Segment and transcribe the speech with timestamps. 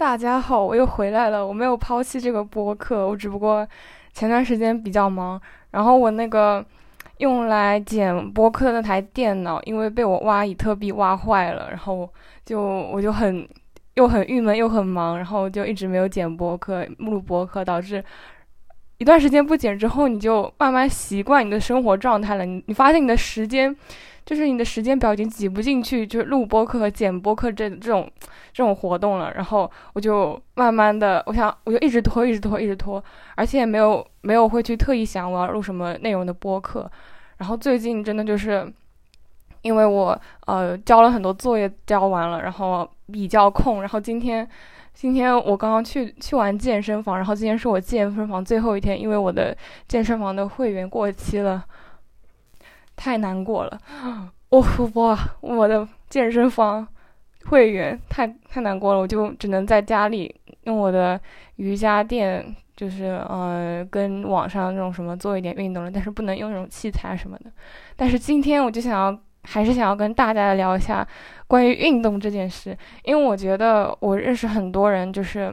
[0.00, 1.46] 大家好，我又回来了。
[1.46, 3.68] 我没有抛弃这个播客，我只不过
[4.14, 5.38] 前段时间比较忙，
[5.72, 6.64] 然后我那个
[7.18, 12.10] 用来剪播客的那台电脑，因为被我挖比特币挖坏了，然后
[12.46, 13.46] 就我就很
[13.92, 18.02] 又很郁闷又很忙，然后就一直没有剪播客、录播客，导致
[18.96, 22.46] 一段时间不剪之后，你就慢慢习惯你的生活状态了。
[22.46, 23.76] 你你发现你的时间。
[24.30, 28.08] 就是你的时间表已经挤不进去，就是录播课和剪播课这这种
[28.52, 29.32] 这种活动了。
[29.34, 33.02] 然后我就慢慢的，我想我就一直拖，一直拖，一直拖，
[33.34, 36.88] 而且也没有没有会去特意想我要录什么内容的播客。
[37.38, 38.72] 然后最近真的就是，
[39.62, 40.16] 因为我
[40.46, 43.80] 呃交了很多作业，交完了，然后比较空。
[43.80, 44.48] 然后今天
[44.94, 49.56] 今天我刚刚去去完健身房，然后今天是我健身房最后一天，因为我的
[49.88, 51.64] 健身房的会员过期了。
[53.02, 53.80] 太难过了，
[54.50, 56.86] 我哇，我的健身房
[57.46, 61.18] 会员太太难过了，我就只能在家里用我的
[61.56, 67.50] 瑜伽垫，就是呃跟网上那种什么做一点运动了，但是不能用那种器材什么的。
[67.96, 71.06] 但是今天我就想要，还是想要跟大家聊一下
[71.46, 75.50] 关于运动这件事，因为我觉得我认识很多人，就是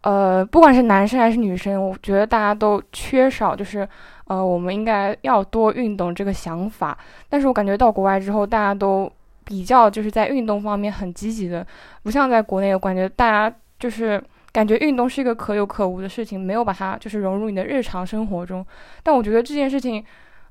[0.00, 3.88] 呃不管是男生还是女生，我觉得大家都缺少就是。
[4.32, 6.96] 呃，我们应该要多运动这个想法，
[7.28, 9.10] 但是我感觉到国外之后，大家都
[9.44, 11.66] 比较就是在运动方面很积极的，
[12.02, 18.64] 不像在国内，我感觉大家就是感觉运动是一个可有可无的事情，没有把它就是融入你的日常生活中。
[19.02, 20.02] 但我觉得这件事情，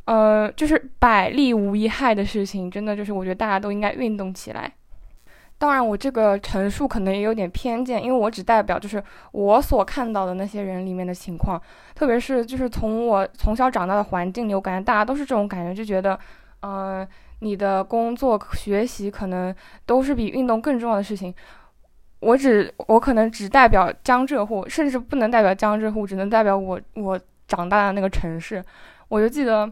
[0.05, 4.71] 呃，就是百利无一害的事情，真的就是我觉得大家都应该运动起来。
[5.61, 11.61] 当然，我这个陈述可能也有点偏见，因为我只代表就是我所看到的那些人里面的情况，
[11.93, 16.19] 特别是就是从我从小长大的环境里，我感觉大家都是这种感觉，就觉得，
[16.63, 17.07] 嗯，
[17.41, 19.53] 你的工作、学习可能
[19.85, 21.31] 都是比运动更重要的事情。
[22.21, 28.63] 我只我可能只代表江浙沪，甚至不能代表江浙沪，只能代表我我长大的那个城市。
[29.09, 29.71] 我就记得，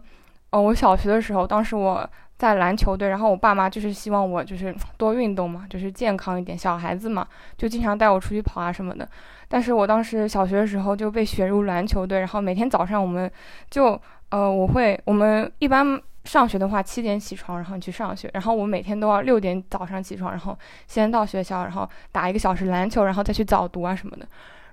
[0.52, 2.10] 哦，我小学的时候，当时我。
[2.40, 6.58] 在篮球队，然后我爸妈就是希望我就是多运动嘛，就是健康一点。
[6.58, 7.28] 小孩子嘛，
[7.58, 9.06] 就经常带我出去跑啊什么的。
[9.50, 13.30] 但是我当时小学的时候就被选入篮球队，然后每天早上我们
[13.70, 20.58] 就呃，我会我们一般上学的话七点起床，然后你去上学，然后我每天都要六点早上起床，然后
[20.88, 24.26] 先到学校，然后打一个小时篮球，然后再去早读啊什么的。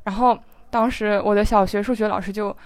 [0.05, 0.39] 然后
[0.71, 2.57] 当时我的小学数学老师就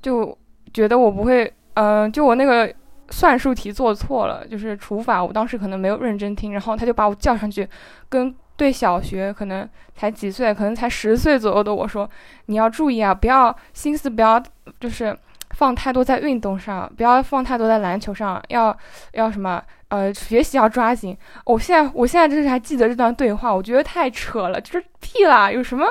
[0.00, 0.38] 就
[0.72, 2.70] 觉得我不会，嗯，就我那个。
[3.08, 7.64] 算术题做错了，就是除法，我当时可能没有认真听，然后他就把我叫上去，
[8.08, 12.10] 跟对小学可能才几岁，可能才十岁左右的我说
[12.46, 14.42] ：“你要注意啊，不要心思不要
[14.80, 15.16] 就是
[15.50, 18.76] 放太多在运动上，不要放太多在篮球上，要
[19.12, 21.16] 要什么呃学习要抓紧。”
[21.46, 25.86] 我现在我现在就是还记得这段对话，我觉得太扯了，就是屁啦，有什么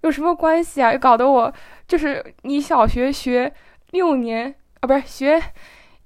[0.00, 0.94] 有什么关系啊？
[0.94, 1.52] 又搞得我
[1.86, 3.52] 就是你小学学
[3.90, 5.42] 六年啊，不是学。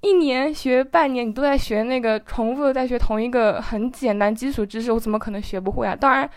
[0.00, 5.96] 一年学半年，你都在学那个重复的，在学同一个很简单基础知识，我怎么可能学不会啊？
[5.96, 6.30] 当然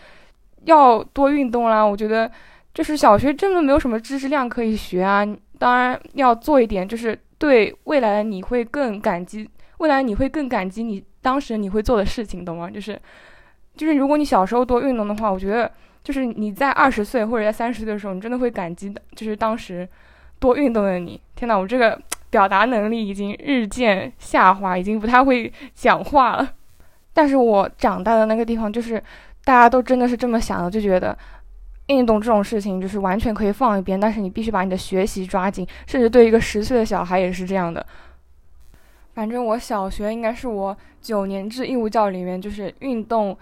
[0.64, 1.80] 要多运动啦。
[1.80, 2.28] 我觉得
[2.74, 5.24] 就是小学真的没有什么知识量可以学啊。
[5.60, 9.48] 当然要做一点，就是对未来的你会更感激，
[9.78, 12.68] 未来你会更感激你当时你会做的事情，懂吗？
[12.68, 13.00] 就是
[13.76, 15.70] 就是如果你小时候多运动的话，我觉得
[16.02, 19.88] 就是你在二十岁或者在三十岁的时候，你真的会感激的，就是当时
[20.40, 21.20] 多运动的你。
[21.36, 21.96] 天呐，我这个。
[22.32, 26.54] 表达能力已经日渐下滑，已经不太会讲话了。
[27.12, 28.96] 但是我长大的那个地方，就是
[29.44, 31.16] 大家都真的是这么想的，就觉得
[31.88, 35.66] 运动这种事情就是完全可以放一边，但是你必须把你的学习抓紧。
[35.86, 37.84] 甚至对一个十岁的小孩也是这样的。
[39.14, 43.36] 反正我小学应该是我九年制义务教育里面，就是运动，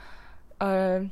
[0.58, 1.08] 呃。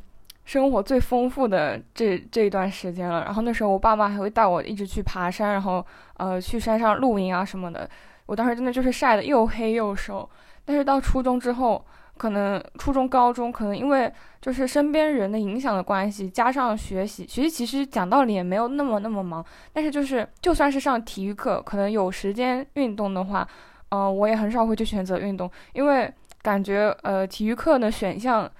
[0.49, 5.85] 生活最丰富的这这一段时间了，然后那时候我爸妈还会带我一直去爬山，然后
[6.17, 7.87] 呃去山上露营啊什么的。
[8.25, 10.27] 我当时真的就是晒得又黑又瘦。
[10.65, 11.85] 但是到初中之后，
[12.17, 14.11] 可能初中高中可能因为
[14.41, 19.45] 就是身边人的影响的关系，加上学习，学习其实讲道理也没有那么那么忙。
[19.75, 23.47] 但是就是就算是上体育课，可能有时间运动的话，
[23.91, 28.51] 嗯，我也很少会去选择运动，因为感觉呃体育课的选项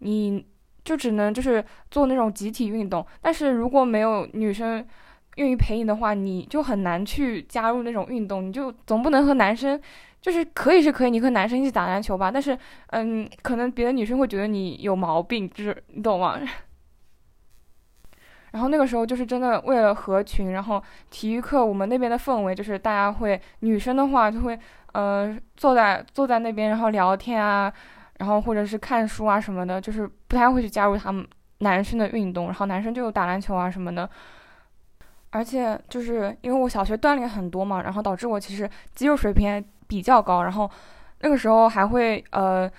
[0.00, 0.44] 你。
[0.88, 4.82] 就只能就是做那种集体运动，但是如果没有女生
[5.36, 8.42] 愿意陪你的话，你就很难去加入那种运动。
[8.48, 9.78] 你就总不能和男生，
[10.22, 12.30] 就是可以是可以，你和男生一起打篮球吧。
[12.30, 16.40] 但是，嗯，可能别的女生会觉得你有毛病，就是你懂吗？
[18.52, 24.58] 然后那个时候就是真的为了合群，然后体育课我们那边的氛围就是大家会女生的话就会
[24.92, 27.70] 呃坐在坐在那边然后聊天啊。
[28.18, 31.26] 然后或者是看书啊什么的，就是不太会去加入他们
[31.58, 34.08] 男生的运动，然后男生就打篮球啊什么的。
[35.30, 40.70] 而且就是因为我小学锻炼很多嘛，然后导致我其实肌肉水平比较高，然后
[41.20, 42.70] 那个时候还会呃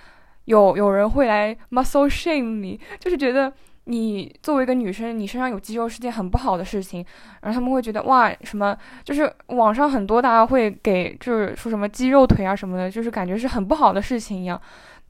[0.46, 3.52] 有有人会来 muscle shame 你，就是觉得
[3.84, 7.06] 你作为一个女生，你身上有肌肉是件很不好的事情，
[7.42, 14.60] 然后他们会觉得哇什么，就是网上很多大家会给就是说什么肌肉腿啊什么的，就是感觉是很不好的事情一样。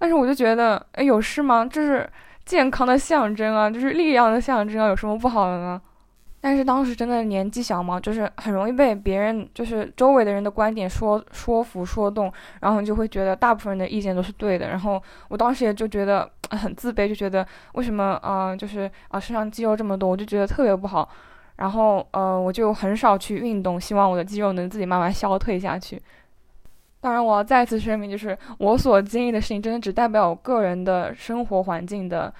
[0.00, 1.68] 但是我就觉得，哎，有事吗？
[1.70, 2.08] 这是
[2.46, 5.78] 健康的象征啊，就是力量的象征啊，有什么不好的呢？
[6.40, 12.32] 但是当时真的年纪小嘛，就是很容易被别人，就是周围的人的观点说说服、说动，
[12.62, 14.70] 然后你就会觉得大部分人的意见都是对的。
[14.70, 21.06] 然后我当时也就觉得很自卑，就觉得为什么啊，就是啊身上肌肉这么多，我就觉得特别不好。
[21.56, 26.00] 然后呃，我就很少去运动，希望我的肌肉能自己慢慢消退下去。
[27.00, 32.32] 当然，我要再次声明，就是我所经历的事情，真的只代表我个人的生活环境的。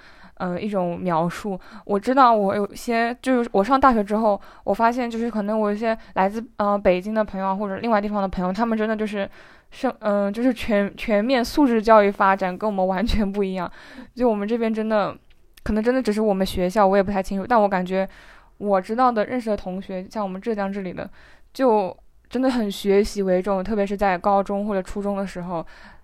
[0.43, 1.59] 嗯，一种描述。
[1.85, 9.29] 我知道，我有些就是我上大学之后，我发现就是可能我一些来自呃北京的朋友或者另外地方的朋友，他们真的就是
[9.69, 13.71] 生嗯就是全全面素质教育发展跟我们完全不一样。
[14.15, 15.15] 就我们这边真的
[15.63, 17.45] 可能真的只是我们学校，我也不太清楚。
[17.45, 18.09] 但我感觉
[18.57, 21.07] 我知道的认识的同学，像我们浙江这里的，
[21.53, 21.95] 就
[22.31, 25.63] 真的很学习为重，特别是在高中或者初中的时候，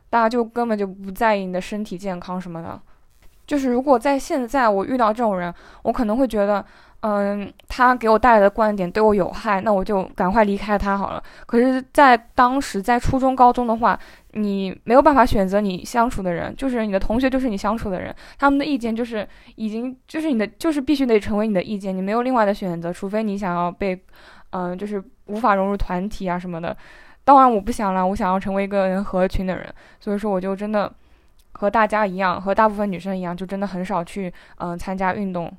[0.10, 2.80] 大家就根本就不在意你的身体健康什么的。
[3.48, 5.54] 就是如果在现在我遇到这种人，
[5.84, 6.64] 我可能会觉得，
[7.00, 11.24] 嗯，他给我带来的观点对我有害，那我就赶快离开他好了。
[11.46, 13.98] 可是，在当时在初中、高中的话，
[14.34, 19.26] 你没有办法选择你相处的人，就是你的同学就是你相处的人，他们的意见就是
[19.56, 23.98] 已经就是你的，就是必须得成为你的意见，你没有另外的选择，除非你想要被，
[24.50, 26.76] 嗯，就是无法融入团体啊什么的。
[27.24, 29.66] 当然我不想了，我想要成为一个人合群的人，
[30.00, 30.92] 所以说我就真的。
[31.60, 35.52] 和大家一样，和大部分女生一样，就真的很少去嗯参加运动，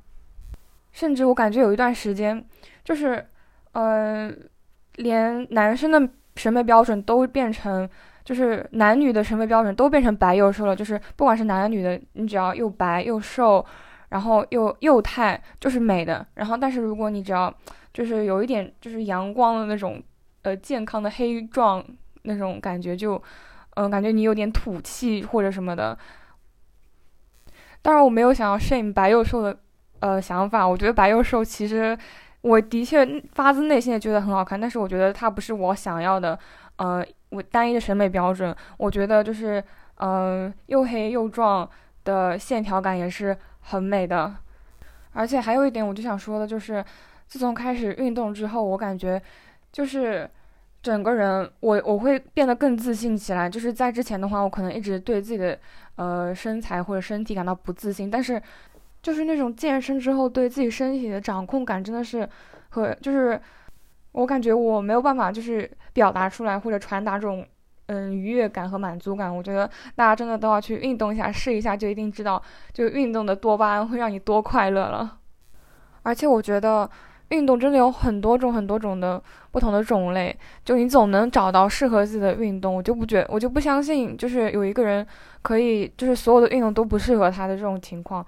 [0.92, 2.44] 甚至我感觉有一段时间，
[2.84, 3.26] 就是，
[3.72, 4.32] 呃，
[4.94, 7.88] 连男生的审美标准都变成，
[8.24, 13.66] 就是男女的审美标准都变成白幼瘦了，就是不管是男的女的，你只要又白又瘦，
[14.10, 16.24] 然后又幼态，就是美的。
[16.34, 17.52] 然后，但是如果你只要
[17.92, 20.02] 就是有一点就是阳光的那种，
[20.42, 21.84] 呃，健康的黑壮
[22.22, 23.22] 那种感觉就。
[23.80, 25.96] 嗯，感觉你有点土气或者什么的。
[27.80, 29.56] 当然，我没有想要 shame 白幼瘦的
[30.00, 30.66] 呃想法。
[30.66, 31.96] 我觉得白幼瘦其实
[32.40, 36.36] 我的确发自内心的觉得很好看，但是我觉得它不是我想要的，
[36.78, 38.52] 呃，我单一的审美标准。
[38.78, 39.62] 我觉得就是
[39.98, 41.70] 嗯，又黑又壮
[42.02, 44.34] 的线条感也是很美的。
[45.12, 46.84] 而且还有一点，我就想说的就是，
[47.28, 49.22] 自从开始运动之后，我感觉
[49.70, 50.28] 就是。
[50.80, 53.50] 整个人，我我会变得更自信起来。
[53.50, 55.58] 就是在之前的话，我可能一直对自己的
[55.96, 58.08] 呃身材或者身体感到不自信。
[58.08, 58.40] 但是，
[59.02, 62.26] 就是那种健身之后对自己身体的掌控感，真的是
[62.68, 63.38] 和就是
[64.12, 67.44] 我感觉我没有办法就是表达出来或者传达这种
[67.86, 69.36] 嗯愉悦感和满足感。
[69.36, 72.40] 我觉得大家真的都要去运动一下，试一下就一定知道，
[72.72, 75.18] 就运动的多巴胺会让你多快乐了。
[76.04, 76.88] 而且我觉得。
[77.28, 82.74] 运动真的有很多种、很多种的不同的种类，就你总能找到适合自己的运动。
[82.74, 85.06] 我就不觉，我就不相信，就是有一个人
[85.42, 88.24] 可以，就是所有的运动都不适合他的这种情况。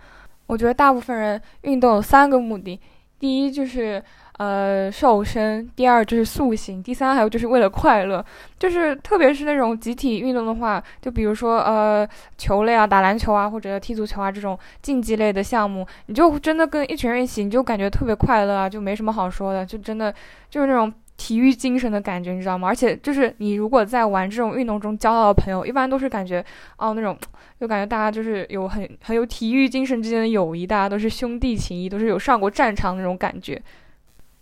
[0.46, 2.80] 我觉得大部分人运动有三个目的，
[3.18, 4.02] 第一就是。
[4.40, 8.24] 呃，瘦身，第二就是塑形，第三还有就是为了快乐，
[8.58, 20.10] 就是特别是那种集体运动的话，就比如说呃球类啊，打篮球啊，或者踢足球啊这种竞技类的项目，你就真的跟一群人一起，你就感觉特别快乐啊，就没什么好说的，就真的
[20.48, 22.66] 就是那种体育精神的感觉，你知道吗？
[22.66, 26.42] 而且就是你如果在玩这种运动中交到的朋友，一般都是感觉
[26.78, 27.14] 哦那种，
[27.60, 33.60] 就感觉大家就是有很很有体育精神之间的友谊，大家都是兄弟情谊，都是有上过战场那种感觉。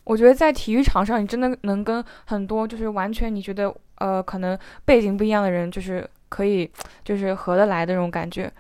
[0.09, 6.69] 我觉得在体育场上，你真的能跟很多就是完全你觉得呃可能背景不一样的人，就是可以
[7.05, 8.50] 就是合得来的那种感觉。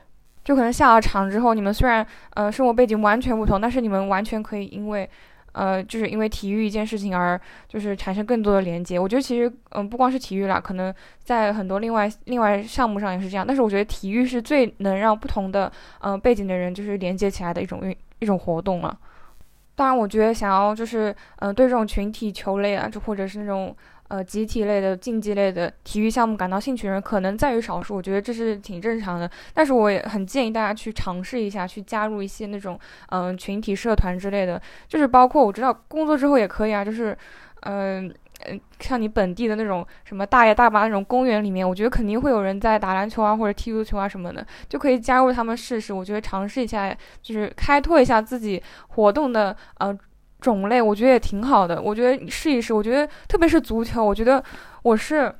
[0.44, 5.08] 就可能下了场之后，你们虽然呃生活背景完全不同，但是你们完全可以因为
[5.52, 8.98] 呃就是因为体育一件事情而就是产生更多的连接。
[8.98, 13.46] 我觉得其实嗯不光是体育啦，可能在很多另外另外项目上也是这样。
[13.46, 18.94] 但是我觉得体育是最能让不同的嗯背景的人就是连接起来的一种运一种活动了。
[19.78, 23.72] 当然，我觉得想要就是，嗯，对这种群体球类啊，就或者是那种
[24.08, 27.94] 呃集体类的竞技类的体育项目感到兴趣的人，可能在于少数。
[27.94, 29.30] 我觉得这是挺正常的。
[29.54, 32.76] 但是我也很建议大家去尝试一下，去加入一些那种
[33.10, 34.60] 嗯群体社团之类的。
[34.88, 37.16] 就是包括我知道工作之后也可以啊，就是
[37.60, 38.12] 嗯
[38.46, 45.92] 嗯，像你本地的那种什么大爷大妈那种公园里面，我觉得肯定会有人在打篮球啊或者踢足球啊什么的，就可以加入他们试试。
[45.92, 49.96] 我觉得尝试一下，就是开拓一下自己活动的呃
[50.40, 51.82] 种类，我觉得也挺好的。
[51.82, 54.42] 我觉得试一试，我觉得特别是足球，我觉得
[54.82, 55.34] 我是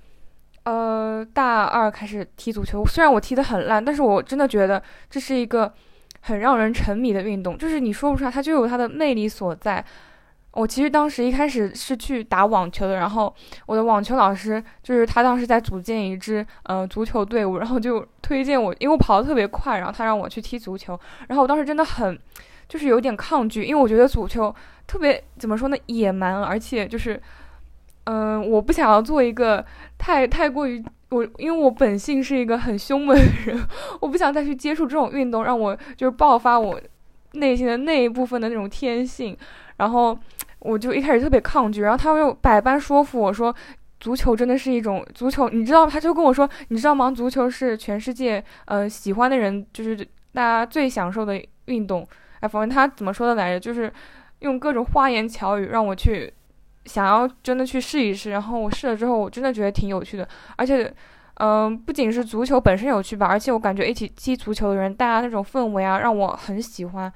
[0.65, 5.73] 呃大二开始踢足球，虽然我踢得很烂，但是我真的觉得这是一个
[6.23, 9.85] 很让人沉迷的运动，就是你说不出来，它就有它的魅力所在。
[10.53, 13.33] 我其实当时一开始是去打网球的，然后
[13.67, 22.19] 我的网球老师就是他当时在组建一支呃足球队伍，然后就推荐我，因为我跑得特别快，然后他让我去踢足球，然后我当时真的很
[22.69, 24.53] 就是有点抗拒，因为我觉得足球
[24.87, 27.21] 特别怎么说呢野蛮，而且就是
[28.05, 29.65] 嗯我不想要做一个
[29.97, 33.69] 太太过于我，因为我本性是一个很凶猛的人，
[34.01, 36.81] 我不想再去接触这种运动，让我就是爆发我
[37.33, 39.37] 内心的那一部分的那种天性，
[39.79, 40.19] 然后。
[40.61, 43.55] 我就一开始特别抗拒，然后他又百般说服我说，
[44.01, 47.13] 足球真的是一种足球，你知道，他就跟我说，你知道吗？
[47.13, 49.97] 足球是全世界呃喜欢的人，就是
[50.33, 52.05] 大家最享受的运动。
[52.41, 53.61] 哎，反正他怎么说的来着？
[53.61, 53.91] 就是
[54.41, 56.31] 用各种花言巧语让我去
[56.87, 58.33] 想要真的去试一试。
[58.33, 60.93] 然后我试了之后，我真的觉得挺有趣的，而且
[61.35, 67.13] 嗯，不仅是足球本身有趣吧，而且我感觉一起踢足球的人，大家那种氛围啊，让我很喜欢。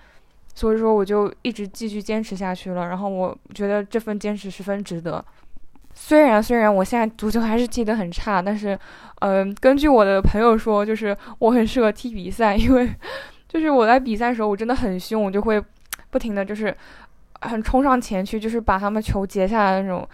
[0.55, 2.89] 所以说，我就一直继续坚持下去了。
[2.89, 5.25] 然后我觉得这份坚持十分值得。
[5.95, 8.79] 虽然虽然我现在足球还是踢得很差，但是，
[9.21, 12.91] 嗯，根据我的朋友说，就是我很适合踢比赛， 因为
[13.49, 15.63] 就是我在比赛的时候我真的很凶，我就会
[16.11, 16.75] 不停的就是
[17.41, 20.07] 很冲上前去，就是把他们球截下来那种。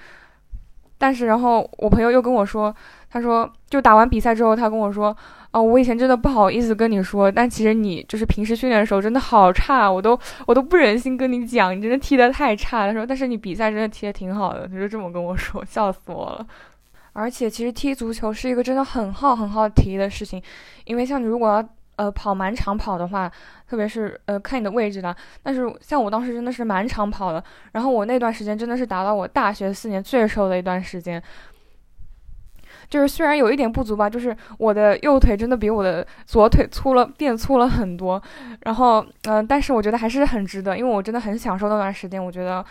[0.99, 2.75] 但是，然后我朋友又跟我说，
[3.11, 5.17] 他说就打完比赛之后，他跟我说。
[5.63, 12.93] 我以前真的不好意思跟你说，但其实你就是平时训练的时候真的好差，我都我都不忍心跟你讲，你真的踢得太差了。
[12.93, 16.47] 说，但是你比赛真的踢得挺好的，他就这么跟我说，笑死我了。
[17.13, 20.43] 而且其实踢足球是一个真的很耗很耗体力的事情，
[20.85, 23.31] 因为像你如果要呃跑满场跑的话，
[23.69, 31.21] 特别是呃看你的位置的，但是像我当时真的是满场跑的，然后我那段时间真的是达到我大学四年最瘦的一段时间。
[32.89, 38.23] 就是虽然有一点不足吧，就是我的右腿真的比我的左腿粗了，变粗了很多。
[38.63, 42.25] 然后，嗯，但是我觉得还是很值得，因为我真的很享受那段时间。
[42.25, 42.65] 我觉得，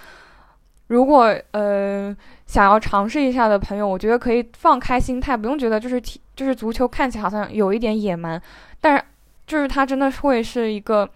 [0.87, 2.15] 如果呃
[2.47, 8.41] 想要尝试一下的朋友，我觉得可以放开心态，不用觉得就是踢就是足球看起来好像有一点野蛮，
[8.81, 9.03] 但是
[9.45, 11.07] 就是它真的会是一个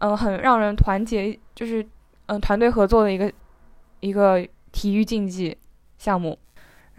[0.00, 1.86] 嗯很让人团结，就是
[2.26, 3.32] 嗯团队合作的一个
[4.00, 5.56] 一个体育竞技
[5.96, 6.38] 项目。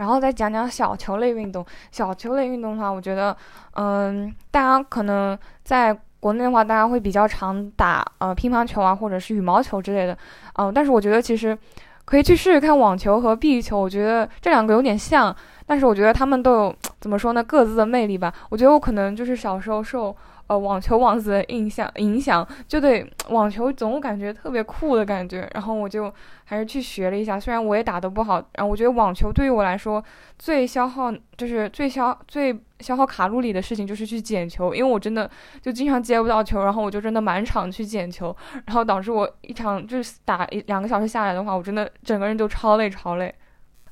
[0.01, 1.63] 然后再讲讲小球类运动。
[1.91, 3.37] 小球类运动的话，我觉得，
[3.75, 10.17] 嗯，大家可能在国内的话，大家会比较常打呃乒乓球啊，或者是羽毛球之类的，
[10.57, 11.55] 嗯，但是我觉得其实
[12.03, 13.79] 可以去试试看网球和壁球。
[13.79, 15.35] 我觉得这两个有点像，
[15.67, 18.33] 但是我觉得他们都有怎么说呢，各自的魅力吧。
[18.49, 20.15] 我觉得我可能就是小时候受。
[20.51, 27.39] 呃，网球王子的印象影响，就对网球总感觉特别酷的感觉，然后我就还是去学了一下。
[27.39, 30.03] 虽然我也打得不好，然后我觉得网球对于我来说
[30.37, 35.31] 最消耗，就是最消最消耗卡路里的事情就是去捡球，因为我真的
[35.61, 43.33] 就经常接不到球，然后我就真的满场去捡球，然后导致我一场就是打一两个小时下来的话，我真的整个人都超累超累。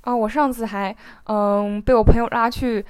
[0.01, 0.94] 啊，我上次还
[1.28, 2.84] 嗯被我朋友拉去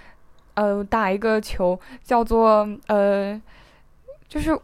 [0.59, 3.41] 呃打一个球，叫做呃。
[4.27, 4.55] 就是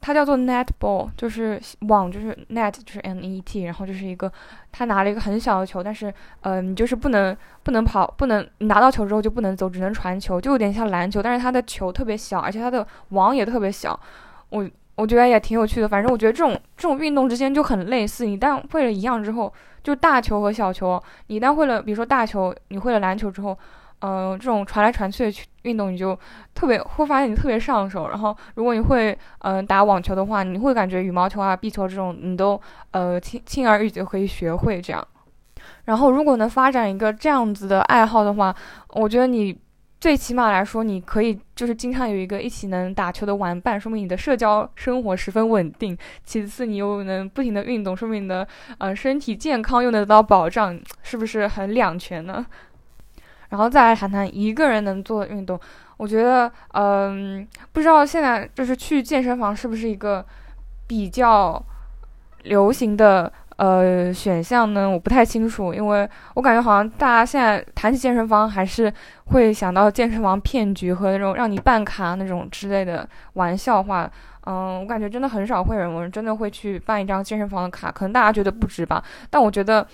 [0.00, 4.30] 它叫做 netball，就是网，就是 net，就是 n e t，然后就是一个
[4.72, 13.98] 他拿了一个很小的球，但是呃，你就是不能不能跑，不能拿到球之后就不能走，只能传球，就有点像篮球，但是它的球特别小，而且它的网也特别小。
[14.48, 19.50] 我我觉得也挺有趣的，反正我觉得这种这种运动之间就很类似，你但会了一样之后，
[19.84, 23.56] 就大球和小球，你一旦会了，比如说大球，你会了篮球之后。
[24.06, 26.18] 嗯，这种传来传去的运动，你就
[26.52, 28.08] 特别会发现你特别上手。
[28.10, 35.02] 然后，如果你会嗯打网球的话，你会感觉羽毛球啊、壁球这种，你都呃轻轻而易举可以学会这样。
[35.86, 38.54] 然后，如果能发展一个这样子的爱好的话，
[38.90, 39.58] 我觉得你
[39.98, 45.96] 最起码来说，你可以就是经常有一个一起能打球的玩伴，说明你的社交生活十分稳定。
[46.24, 48.46] 其次，你又能不停的运动，说明你的
[48.76, 52.44] 呃身体健康又能得到保障，是不是很两全呢？
[53.54, 55.56] 然后再来谈谈一个人能做的运动，
[55.96, 60.26] 我觉得，嗯，不知道现在就是去健身房是不是一个
[60.88, 61.64] 比较
[62.42, 64.90] 流行的呃选项呢？
[64.90, 68.92] 我不太清楚，因为我感觉好像大家现在谈起健身房，还是
[69.26, 74.10] 会想到健身房骗局和那种让你办卡那种之类的玩笑话。
[74.46, 79.00] 嗯，我感觉真的很少会有人真的会去办一张健身房的卡，可能大家觉得不值吧？
[79.30, 79.86] 但我觉得。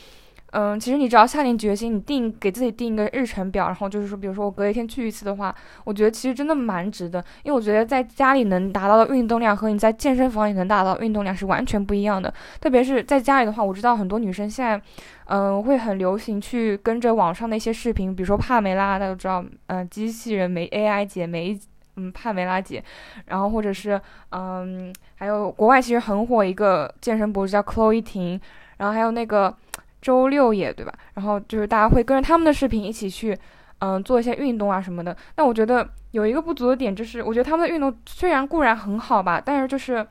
[0.52, 5.54] 嗯，其实你只要下定决心，你定给自己定一个日程表，然后就是说，比如说我隔一天去一次的话，
[5.84, 7.24] 我觉得其实真的蛮值的。
[7.44, 12.32] 因为我觉得在家里能达到的运动量和你在健身房也能达到运动量是完全不一样的。
[12.60, 14.82] 特别是在家里的话，我知道很多女生现在，
[15.26, 21.56] 嗯，会很流行去跟着网上的一些视频，比如说帕梅拉，大家都知道，嗯，机器人没 AI 姐没，
[21.94, 22.82] 嗯，帕梅拉姐，
[23.26, 28.40] 然后或者是，嗯，还有国外其实很火一个健身博主叫 Chloe 婷，
[28.78, 29.54] 然后还有那个。
[30.00, 30.92] 周六也，对吧？
[31.14, 33.36] 然后就是大家会跟着他们的视频一起去，
[33.80, 35.16] 嗯，做一些运动啊什么的。
[35.34, 40.06] 但我觉得有一个不足的点，就是我觉得他们的运动虽然固然很好吧，但是就是，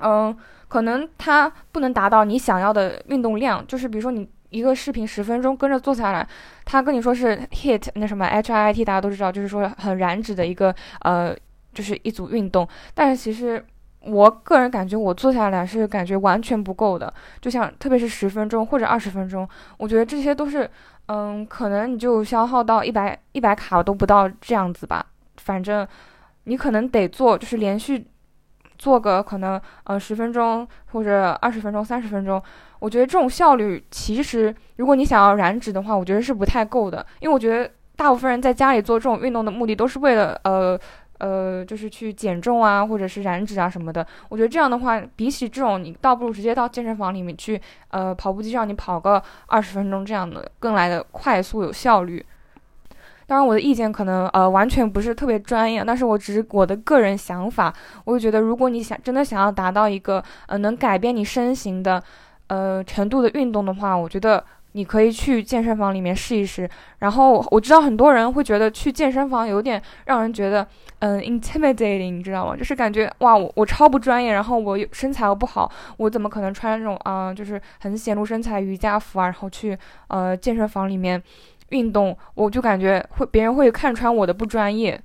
[0.00, 0.36] 嗯，
[0.68, 3.66] 可能它不能达到你想要的运动量。
[3.66, 6.26] 就是比如说你一个视频十分钟跟着做下来，
[6.64, 11.34] 他跟你说是 hit 那什么 H I T，大家都知道，就是说很燃脂的一个呃，
[11.72, 12.68] 就是一组运动。
[12.94, 13.64] 但是其实。
[14.06, 17.12] 我个人感觉，我做下来是感觉完全不够的。
[17.40, 19.48] 就像特别是十分钟或者二十分钟，
[19.78, 20.70] 我觉得这些都是，
[21.06, 25.04] 嗯，可能你就消耗到一百一百卡都不到这样子吧。
[25.38, 25.86] 反正
[26.44, 28.06] 你可能得做，就是连续
[28.78, 32.40] 做个可能呃十分钟或者二十分钟、三十分钟。
[32.78, 37.04] 我觉得这种效率其实，如果你想要燃脂的话，我觉得是不太够的。
[37.20, 40.78] 因为我觉得大部分人在家里做这种运动的目的都是为了呃。
[41.18, 44.06] 呃，就是去减重啊，或者是燃脂啊什么的。
[44.28, 52.24] 我觉得这样的话，比起这种，你倒不如直接到健身房里面去，呃，跑步机上你跑个二十分钟，这样的更来的快速有效率。
[53.26, 57.74] 当然，我的意见可能呃完全不是特别专业，但是我只是我的个人想法。
[58.04, 62.02] 我就觉得，如果你想真的想要达到一个呃能改变你身形的
[62.48, 64.44] 呃程度的运动的话，我觉得。
[64.76, 66.68] 你可以去健身房里面试一试，
[66.98, 70.68] 然后我知道很多人会觉得去健身房有点让人觉得，
[70.98, 72.54] 嗯，intimidating，你知道吗？
[72.54, 79.76] 就是感觉哇，我我超不专业，然后我身材又不好，我怎么可能穿那种啊，就是很显露身材瑜伽服啊，然后去
[80.08, 81.22] 呃健身房里面
[81.70, 82.14] 运动？
[82.34, 85.00] 我就感觉会别人会看穿我的不专业。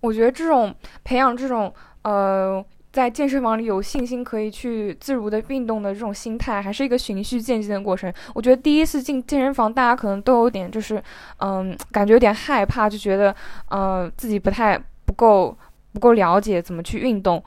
[0.00, 2.64] 我觉得这种培养这种呃。
[2.92, 8.12] 在健身房里有信心可以去自如的运动的这种心态，还是一个循序渐进的过程。
[8.34, 11.02] 我觉得第一次进健身房，大家可能都有点就是，
[11.38, 13.34] 嗯，感觉有点害怕，就觉得，
[13.70, 15.56] 嗯，自己不太不够
[15.92, 17.42] 不够了解怎么去运动。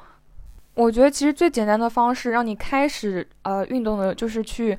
[0.76, 4.78] 我觉得其实最简单的方式让你开始呃运动的，就是去。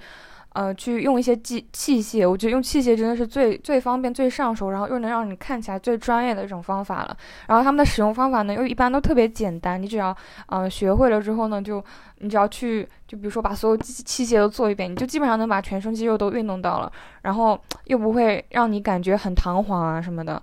[0.55, 7.17] 呃，去用一些器器械，我觉得用器械真的是最最方便、最上手，然后又能让你看起来最专业的一种方法了。
[7.49, 11.85] 然后他们的使用方法呢，又一般都特别简单，你只要嗯学会了之后呢，就
[12.19, 20.41] 你只要去，就比如说把所有器械都做一遍，你就基本上能把全身肌肉都运动到了，然后又不会让你感觉很弹簧啊什么的。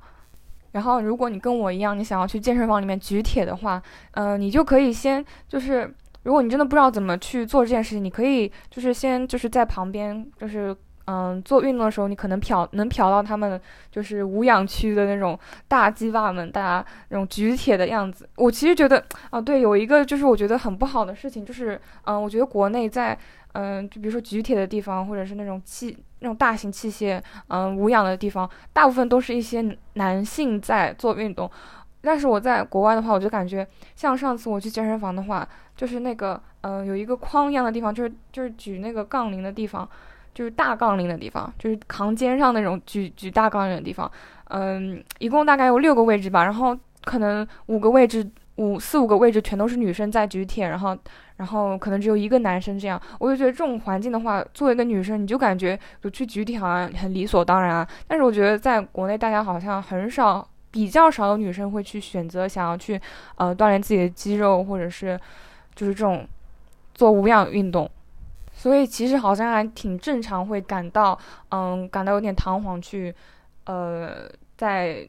[0.74, 5.90] 然后如果你跟我一样，你想要去健身房里面举铁的话，嗯，你就可以先就是。
[6.24, 18.30] 如果你真的不知道怎么去做这件事情，你可以就是先就是在旁边，就是嗯做运动的时候，你可能瞟能瞟到他们就是无氧区的那种大鸡巴们，大家那种举铁的样子。
[18.36, 23.18] 我其实觉得啊，对，有一个就是我觉得很不好的事情，就是嗯，我觉得国内在
[23.54, 31.50] 嗯，就比如说举铁的地方，或者是那种器那种大型器械嗯无氧的地方，大部分都是一些男性在做运动。
[32.04, 35.48] 但是我在国外的话，我就感觉像上次我去健身房的话，
[35.82, 39.90] 就是那个呃有一个框一样的地方，就是就是举那个杠铃的地方，
[40.32, 44.10] 就是大杠铃的地方，就是扛肩上那种举举大杠铃的地方。
[44.50, 48.24] 嗯，一共大概有六个位置吧，然后可能五个位置
[48.58, 50.96] 五四五个位置全都是女生在举铁，然后
[51.38, 53.02] 然后可能只有一个男生这样。
[53.18, 57.88] 我就觉得这种环境的话，作为一个女生，你就感觉就去举铁好像很理所当然啊。
[58.08, 60.48] 但是我觉得在国内大家好像很少。
[60.74, 62.98] 比较少有女生会去选择想要去，
[63.36, 65.20] 呃，锻炼自己的肌肉，或者是，
[65.76, 66.28] 就是这种
[66.94, 67.90] 做无氧运动，
[68.54, 71.18] 所以其实好像还挺正常，会感到，
[71.50, 73.14] 嗯，感到有点彷徨去，
[73.66, 75.08] 呃，在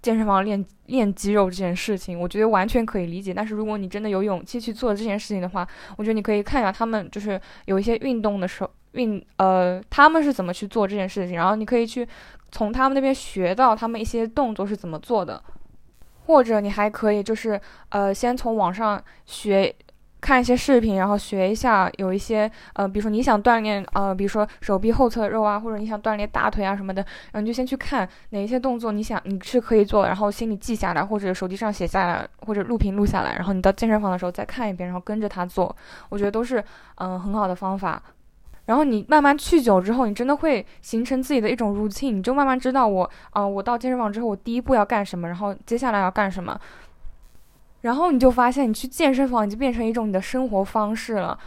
[0.00, 3.32] 健身房练练肌肉这件事情，我觉得完全可以理解。
[3.32, 8.70] 但是如果你真的有勇气去做这件事情的话，我觉得你可以看一下他们，就是有一些运动的时候。
[8.92, 11.34] 运呃，他们是怎么去做这件事情？
[11.34, 12.06] 然后你可以去
[12.52, 15.42] 从他们那边学到他们一些动作是怎么做的，
[16.26, 19.74] 或者你还可以就是呃，先从网上学
[20.24, 35.76] 看一些视频，然后学一下有一些呃，比如说你想锻炼呃，比如说手臂后侧肉啊，或者你想锻炼大腿啊什么的，然后你就先去看哪一些动作你想你是可以做，然后心里记下来，或者手机上写下来，或者录屏录下来，然后你到健身房的时候再看一遍，然后跟着他做，
[36.08, 38.02] 我觉得都是嗯很好的方法。
[38.64, 46.58] 然后你慢慢去久之后，你真的会形成自己的一种 routine，你就慢慢知道我啊，我到健身房之后，我第一步要干什么，然后接下来要干什么。
[47.84, 51.38] 然后你就发现，你去健身房已经变成一种你的生活方式了，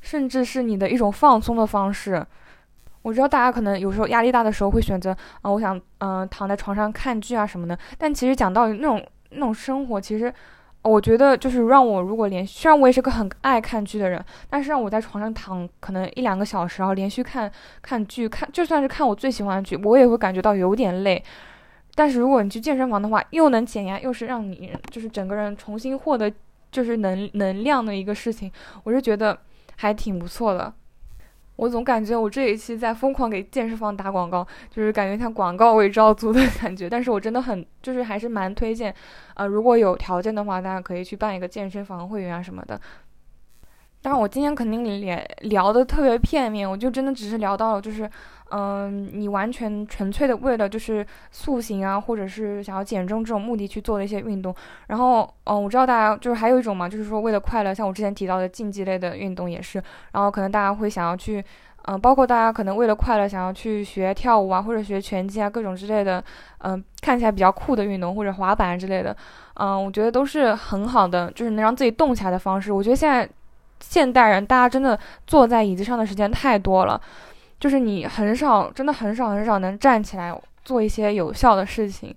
[0.00, 2.24] 甚至是你的一种放松的方式。
[3.02, 5.10] 我知道大家可能有时候压力大的时候会选择
[5.42, 7.76] 啊，我想嗯躺在床上看剧啊什么的。
[7.98, 10.32] 但其实讲道理，那种那种生活，其实
[10.82, 17.50] 我觉得就是让我如果连续，虽然我也是个很爱看剧的人，但是让我在床上躺可能一两个小时，然后连续看
[17.82, 21.20] 看剧，看就算是看我最喜欢的剧，我也会感觉到有点累。
[21.98, 26.32] 但是如果你去健身房的话，又能减压，又是让你就是整个人重新获得
[26.70, 28.48] 就是能能量的一个事情，
[28.84, 29.36] 我是觉得
[29.78, 30.72] 还挺不错的。
[31.56, 36.88] 我总感觉我这一期在疯狂给健身房打广告，就是感觉像广告位招租的 感觉。
[36.88, 38.94] 但是我真的很，就是还是蛮推荐，
[39.34, 42.80] 呃，如果有条件的话，大家可以去办一个健身房会员啊什么的。
[44.00, 48.08] 当然，我今天肯定也聊的特别片面，我就真的只是聊到了，就是，
[48.50, 54.54] 嗯，你完全纯粹的为了就是塑形啊，或者是想要减重这种目的去做的一些运动。
[54.86, 59.82] 然后，嗯，我知道大家就是还有一种嘛，就是说为了快乐，像我之前提到的竞技类的运动也是。
[60.12, 61.44] 然后可能大家会想要去，
[61.86, 66.22] 嗯，包括大家可能为了快乐想要去学跳舞啊，或者学拳击啊，各种之类的，
[66.58, 69.14] 嗯，看起来比较酷的运动，或者滑板之类的，
[69.54, 72.72] 嗯，我觉得都是很好的，就是能让自己动起来的方式。
[72.72, 73.28] 我觉得现在。
[73.80, 77.00] 现代人，大家真的坐在椅子上的时间太多了，
[77.60, 82.14] 就是你很少，真的很少很少能站起来做一些有效的事情。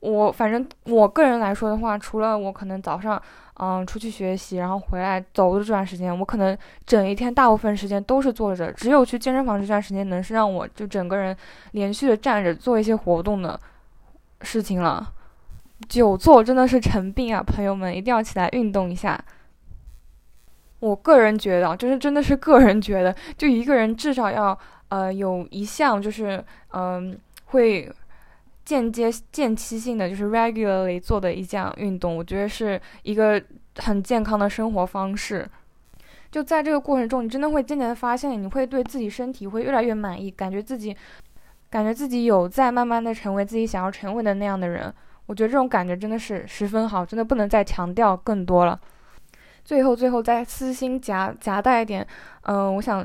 [0.00, 3.20] 我反正我个人来说的话，除了我可能早上
[3.54, 11.34] 嗯出去学习，然后回来走的这段时间，我可能整一天大部分时间都是坐着，只有去健身房这段时间能是让我就整个人
[11.72, 13.58] 连续的站着做一些活动的
[14.42, 15.12] 事情了。
[15.88, 19.18] 久坐真的是成病啊，朋友们一定要起来运动一下。
[20.80, 24.58] 我个人觉得，就是真的是个人觉得，就一个人至少要
[24.88, 27.90] 呃有一项就是嗯会
[28.64, 33.42] 间接间期性的就是 regularly 做的一项运动，我觉得是一个
[33.78, 35.48] 很健康的生活方式。
[36.30, 40.94] 就在这个过程中，你真的会渐渐的发现，你会对自己身体会越来越满意，感觉自己
[41.70, 44.92] 感觉自己有在慢慢的成为自己想要成为的那样的人。
[45.26, 48.78] 我觉得这种感觉真的是十分好，真的不能再强调更多了。
[49.66, 52.06] 最后，最后再私心夹夹带一点，
[52.42, 53.04] 嗯，我想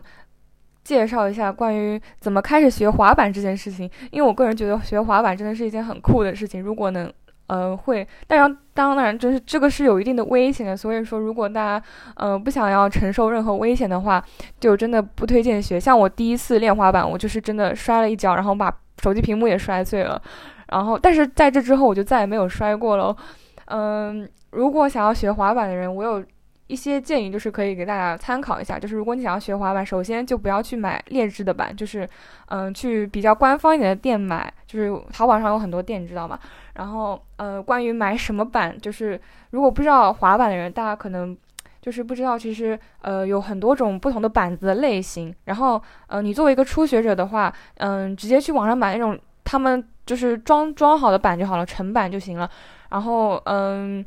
[0.84, 3.89] 介绍一下关于怎么开始学滑板这件事情。
[4.12, 6.62] 因为我个人觉得学滑板真的是一件很酷的事情。
[6.62, 7.12] 如果能，
[7.47, 10.78] 呃，会，当然，当然，就是这个是有一定的危险的。
[10.78, 14.24] 所以说，如果大家，呃，不想要承受任何危险的话，
[14.60, 15.80] 就真的不推荐学。
[15.80, 18.71] 像我第一次练滑板，我就是真的摔了一跤，然后把
[19.02, 20.21] 手机屏幕也摔碎了。
[20.67, 23.17] 然后，但是在这之后，我就再也没有摔过了。
[23.65, 26.24] 嗯，如果想要学滑板的人，我有。
[26.71, 32.07] 一些建议就是可以给大家参考一下，就是如果你想要学滑板，首先就不要去买劣质的板，就是
[32.47, 36.39] 嗯，去比较官方一点的店买，就是淘宝上有很多店，你知道吗？
[36.75, 41.38] 然后呃，关于买什么板，就是如果不知道滑板的人，大家可能
[41.81, 45.36] 就是不知道，其实呃有很多种不同的板子的类型。
[45.45, 52.49] 然后呃，你作为一个初学者的话，嗯，直接去网上买那种他们就是装装好的板就好了，成板就行了。
[52.91, 54.05] 然后嗯。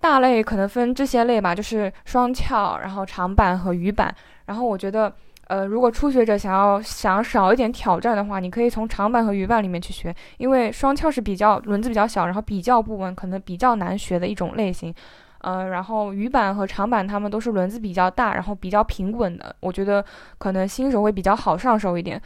[0.00, 4.14] 大类可能分这些类吧，就是双翘，然后长板和鱼板。
[4.46, 5.12] 然后我觉得，
[5.48, 14.94] 呃，如果初学者想要想少一点挑战的话，你可以从长板和鱼板里面去学，因为双翘是比较轮子比较小，然后比较不稳，可能比较难学的一种类型。
[15.40, 20.04] 呃，然后鱼板和长板它们都是轮子比较大，然后比较平稳的，我觉得
[20.38, 22.20] 可能新手会比较好上手一点。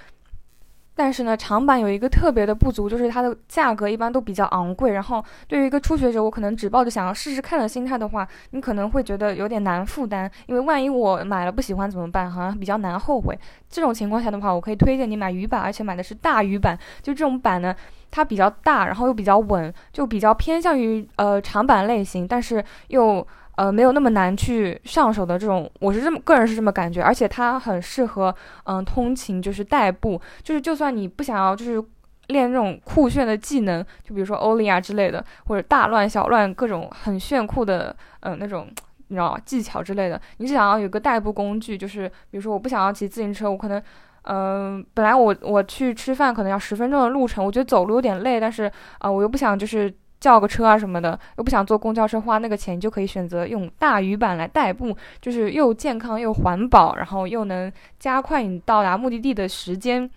[0.94, 4.92] 但是呢，长板有一个特别的不足，就是它的价格一般都比较昂贵。
[4.92, 12.31] 然后对于一个初学者，我可能只抱着想要试试看的心态的话，你可能会觉得有点难负担，因为万一我买了不喜欢怎么办？
[12.31, 13.38] 好像比较难后悔。
[13.70, 16.79] 这种情况下的话，我可以推荐你买鱼板，而且买的是大鱼板。
[17.00, 17.74] 就这种板呢，
[18.11, 23.26] 它比较大，然后又比较稳，就比较偏向于呃长板类型，但是又。
[23.61, 31.85] 呃，没有那么难去上手的这种，我是这么个人是这么感觉，而且它很适合嗯通勤，就是代步，就是就算你不想要就是
[32.29, 38.66] 练那种酷炫的技能，就比如说欧利啊之类的，或者大乱小乱各种很炫酷的嗯那种
[39.09, 43.83] 你知道技巧之类的，你只想要有个代步工具，就是比如说我不想要骑自行车，我可能
[44.23, 49.94] 嗯本来我我去吃饭可能要十分钟的路程，我觉得走路有点累，但是啊我又不想就是。
[50.20, 60.09] 叫个车啊什么的，又不想坐公交车花那个钱，你就可以选择用大鱼板来代步，就是又健康又环保，然后又能加快你到达目的地的时间。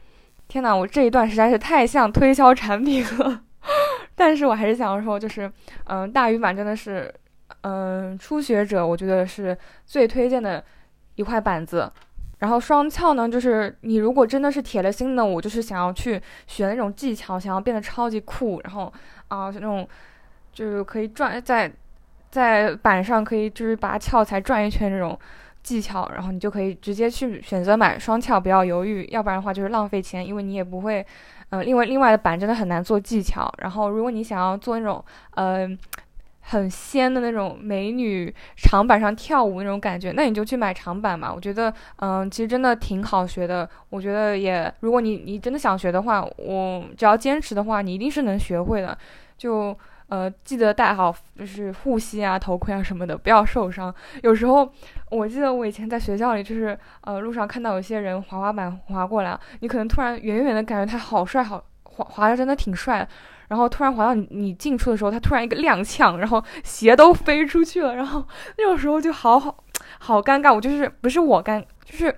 [0.48, 3.42] 天哪，我这一段实在是太像推销产品了，
[4.14, 5.52] 但是我还是想要说，就是
[5.86, 7.12] 嗯，大鱼板真的是，
[7.62, 10.64] 嗯，初学者我觉得是最推荐的
[11.16, 11.90] 一块板子。
[12.44, 18.92] 然后双翘呢，就是你如果真的是铁了心的，我就是想要去学那种技巧，想要变得超级酷，然后。
[19.30, 19.88] 啊，就那种，
[20.52, 21.72] 就是可以转在
[22.30, 25.18] 在板上，可以就是把翘起来转一圈那种，
[25.64, 31.04] 技巧，然后你就可以直接去选择买双翘，不要犹豫，要不然的话就是浪费钱，因为你也不会，
[31.50, 33.52] 呃，另外另外的板真的很难做技巧。
[33.58, 35.68] 然后如果你想要做那种，呃，
[36.44, 41.34] 很仙的那种美女长板上跳舞那种感觉，那你就去买长板嘛。
[41.34, 43.70] 我觉得，嗯，其实真的挺好学的。
[43.90, 48.98] 我觉得也，如果你你真的想学的话，我只要坚持的话，你一定是能学会的。
[49.38, 49.78] 就。
[50.10, 53.92] 呃，记得戴好就是护膝啊、头盔啊什么的，不要受伤。
[54.22, 54.70] 有时候
[55.10, 63.08] 我记得我以前在学校里，就是呃路上看到有些人滑滑板滑过来，你可能突然远远的感觉他好帅，好滑滑的真的挺帅。
[63.48, 67.96] 然后突然滑到你你近处的时候，他突然一个踉跄，然后鞋都飞出去了。
[67.96, 68.26] 然后
[68.58, 69.56] 那种时候就好好
[70.00, 70.54] 好尴尬。
[70.54, 72.16] 我就是不是我尴，就是。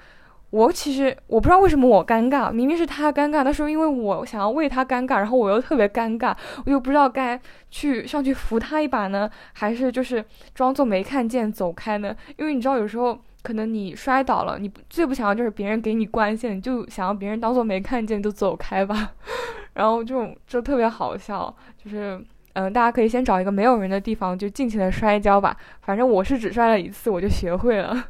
[0.51, 6.33] 我其实我不知道为什么我尴尬，明明是他尴尬，但是因为我想要为他尴尬，然后我又特别尴尬，
[6.65, 7.38] 我又不知道该
[7.69, 12.15] 去上去扶他一把呢，还是就是装作没看见走开呢？
[12.38, 19.11] 因为你知道有时候可能你摔倒了，你最不想要就是别人给你关线，你就想要别人当做没看见就走开吧，
[19.75, 22.21] 然后就就特别好笑，就是
[22.53, 28.05] 嗯，大家可以先找一个没有人的地方就尽情的摔跤吧，反正我是只摔了一次我就学会了。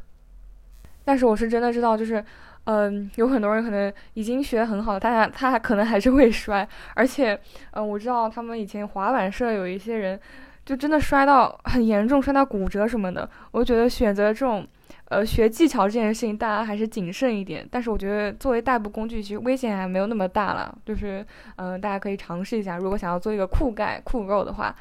[1.04, 2.24] 但是我是真的知道，就是，
[2.64, 7.38] 嗯，有很多人可能已经学得很好，但他他可能还是会摔，而且，
[7.72, 10.18] 嗯，我知道他们以前滑板社有一些人，
[10.64, 13.28] 就真的摔到很严重，摔到骨折什么的。
[13.52, 14.66] 我觉得选择这种，
[15.08, 17.66] 呃，学技巧这件事情，大家还是谨慎一点。
[17.70, 20.76] 但是我觉得作为代步工具，其实危险还没有那么大了。
[20.84, 21.24] 就是，
[21.56, 24.74] 嗯，大家可以尝试一下，如果想要做一个酷盖酷 girl 的话，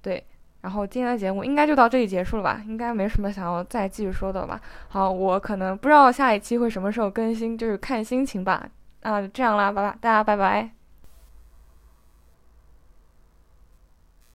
[0.00, 0.24] 对。
[0.62, 2.62] 然后今天的节目应该就到这里结束了吧？
[2.66, 4.60] 应该没什么想要再继续说的吧？
[4.88, 8.68] 好，我可能不知道下一期会什么时候更新，就是看心情吧。
[9.02, 10.81] 啊，这样啦，拜拜，大家拜拜。